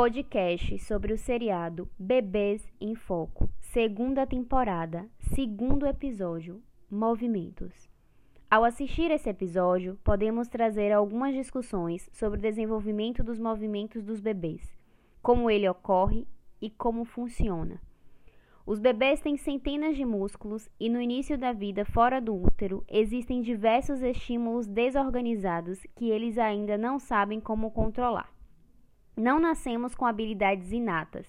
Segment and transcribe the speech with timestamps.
[0.00, 7.86] podcast sobre o seriado Bebês em Foco, segunda temporada, segundo episódio, Movimentos.
[8.50, 14.66] Ao assistir esse episódio, podemos trazer algumas discussões sobre o desenvolvimento dos movimentos dos bebês,
[15.20, 16.26] como ele ocorre
[16.62, 17.78] e como funciona.
[18.64, 23.42] Os bebês têm centenas de músculos e no início da vida fora do útero existem
[23.42, 28.39] diversos estímulos desorganizados que eles ainda não sabem como controlar.
[29.20, 31.26] Não nascemos com habilidades inatas.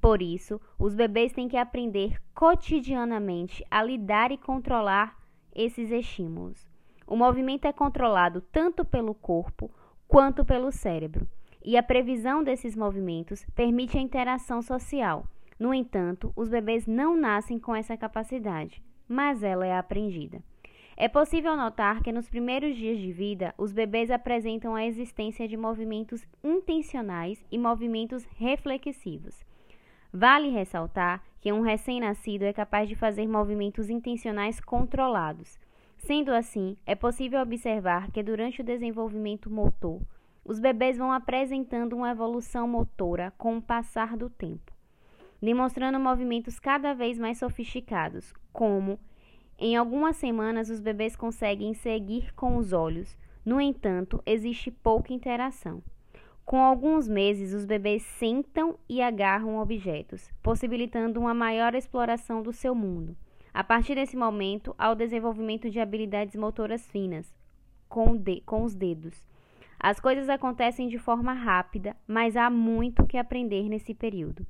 [0.00, 5.16] Por isso, os bebês têm que aprender cotidianamente a lidar e controlar
[5.54, 6.68] esses estímulos.
[7.06, 9.70] O movimento é controlado tanto pelo corpo
[10.08, 11.28] quanto pelo cérebro,
[11.64, 15.24] e a previsão desses movimentos permite a interação social.
[15.60, 20.42] No entanto, os bebês não nascem com essa capacidade, mas ela é aprendida.
[21.00, 25.56] É possível notar que nos primeiros dias de vida, os bebês apresentam a existência de
[25.56, 29.46] movimentos intencionais e movimentos reflexivos.
[30.12, 35.56] Vale ressaltar que um recém-nascido é capaz de fazer movimentos intencionais controlados.
[35.98, 40.00] Sendo assim, é possível observar que durante o desenvolvimento motor,
[40.44, 44.72] os bebês vão apresentando uma evolução motora com o passar do tempo,
[45.40, 48.98] demonstrando movimentos cada vez mais sofisticados, como
[49.58, 55.82] em algumas semanas, os bebês conseguem seguir com os olhos, no entanto, existe pouca interação.
[56.44, 62.74] Com alguns meses, os bebês sentam e agarram objetos, possibilitando uma maior exploração do seu
[62.74, 63.16] mundo.
[63.52, 67.34] A partir desse momento, há o desenvolvimento de habilidades motoras finas,
[67.88, 69.26] com, de, com os dedos.
[69.80, 74.46] As coisas acontecem de forma rápida, mas há muito que aprender nesse período.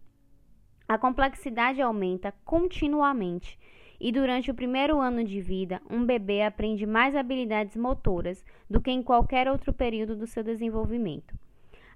[0.86, 3.58] A complexidade aumenta continuamente
[4.00, 8.90] e durante o primeiro ano de vida, um bebê aprende mais habilidades motoras do que
[8.90, 11.34] em qualquer outro período do seu desenvolvimento.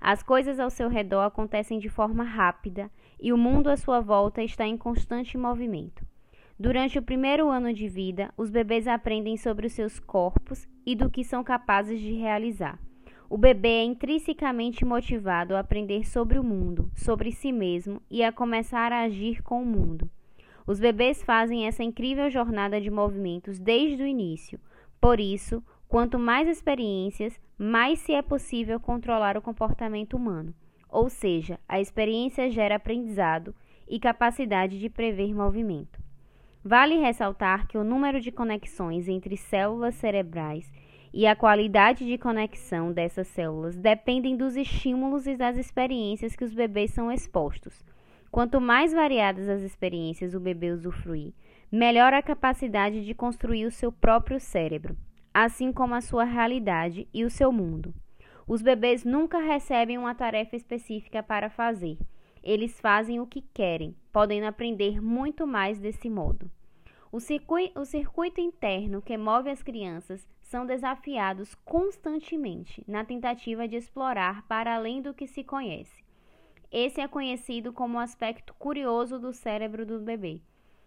[0.00, 4.42] As coisas ao seu redor acontecem de forma rápida e o mundo à sua volta
[4.42, 6.04] está em constante movimento.
[6.58, 11.08] Durante o primeiro ano de vida, os bebês aprendem sobre os seus corpos e do
[11.08, 12.78] que são capazes de realizar.
[13.30, 18.30] O bebê é intrinsecamente motivado a aprender sobre o mundo, sobre si mesmo e a
[18.30, 20.10] começar a agir com o mundo.
[20.66, 24.60] Os bebês fazem essa incrível jornada de movimentos desde o início.
[25.00, 30.54] Por isso, quanto mais experiências, mais se é possível controlar o comportamento humano.
[30.88, 33.54] Ou seja, a experiência gera aprendizado
[33.88, 36.00] e capacidade de prever movimento.
[36.64, 40.72] Vale ressaltar que o número de conexões entre células cerebrais
[41.12, 46.54] e a qualidade de conexão dessas células dependem dos estímulos e das experiências que os
[46.54, 47.84] bebês são expostos.
[48.32, 51.34] Quanto mais variadas as experiências o bebê usufruir,
[51.70, 54.96] melhor a capacidade de construir o seu próprio cérebro,
[55.34, 57.94] assim como a sua realidade e o seu mundo.
[58.48, 61.98] Os bebês nunca recebem uma tarefa específica para fazer.
[62.42, 66.50] Eles fazem o que querem, podendo aprender muito mais desse modo.
[67.12, 73.76] O circuito, o circuito interno que move as crianças são desafiados constantemente na tentativa de
[73.76, 76.02] explorar para além do que se conhece.
[76.72, 80.40] Esse é conhecido como o aspecto curioso do cérebro do bebê,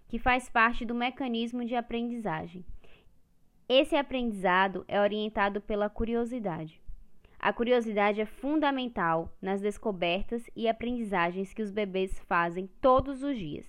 [0.07, 2.65] que faz parte do mecanismo de aprendizagem.
[3.69, 6.81] Esse aprendizado é orientado pela curiosidade.
[7.39, 13.67] A curiosidade é fundamental nas descobertas e aprendizagens que os bebês fazem todos os dias.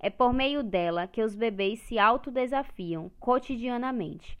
[0.00, 4.38] É por meio dela que os bebês se autodesafiam cotidianamente,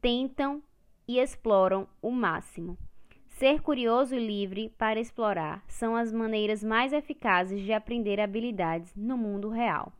[0.00, 0.62] tentam
[1.08, 2.78] e exploram o máximo.
[3.34, 9.18] Ser curioso e livre para explorar são as maneiras mais eficazes de aprender habilidades no
[9.18, 9.92] mundo real.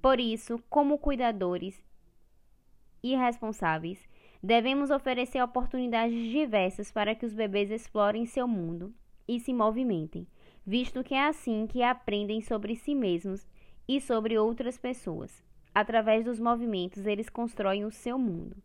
[0.00, 1.84] Por isso, como cuidadores
[3.02, 4.08] e responsáveis,
[4.42, 8.90] devemos oferecer oportunidades diversas para que os bebês explorem seu mundo
[9.28, 10.26] e se movimentem,
[10.66, 13.46] visto que é assim que aprendem sobre si mesmos
[13.86, 15.44] e sobre outras pessoas.
[15.74, 18.56] Através dos movimentos, eles constroem o seu mundo.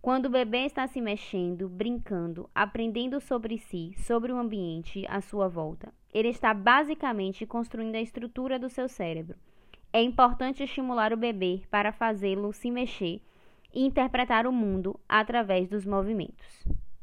[0.00, 5.48] Quando o bebê está se mexendo, brincando, aprendendo sobre si, sobre o ambiente à sua
[5.48, 9.36] volta, ele está basicamente construindo a estrutura do seu cérebro.
[9.92, 13.20] É importante estimular o bebê para fazê-lo se mexer
[13.74, 16.64] e interpretar o mundo através dos movimentos.